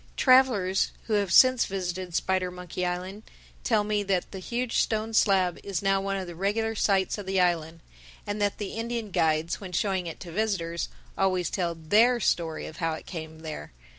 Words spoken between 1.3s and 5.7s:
since visited Spidermonkey Island tell me that that huge stone slab